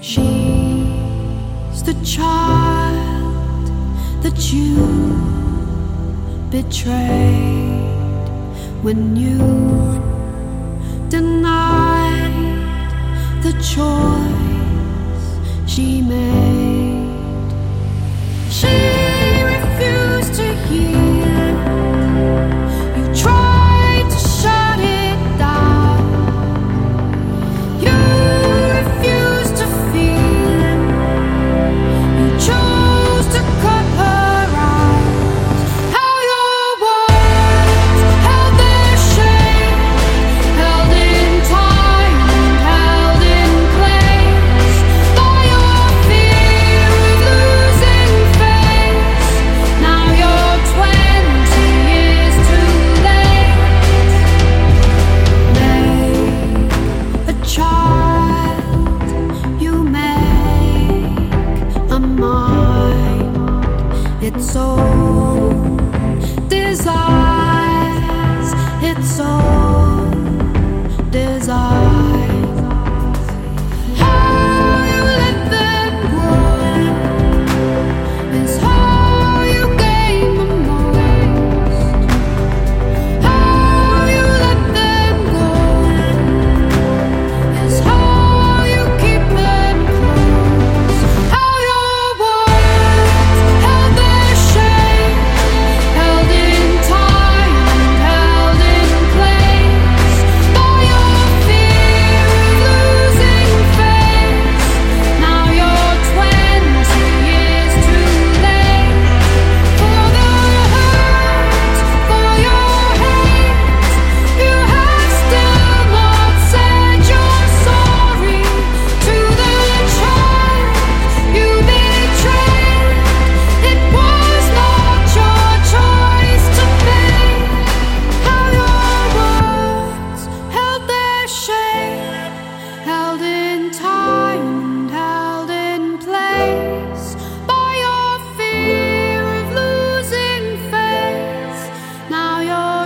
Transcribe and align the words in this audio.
She's 0.00 1.82
the 1.82 1.94
child 2.04 3.66
that 4.22 4.52
you 4.52 4.76
betrayed 6.50 8.28
when 8.82 9.16
you 9.16 9.38
denied 11.08 12.32
the 13.42 13.52
choice 13.74 14.12
she 15.66 16.02
made. 16.02 16.41
it's 64.22 64.54
all 64.54 65.71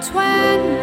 that's 0.00 0.14
when 0.14 0.79